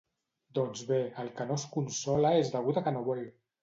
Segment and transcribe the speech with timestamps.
[0.59, 3.27] Doncs bé, el que no es consola és degut a que no vol!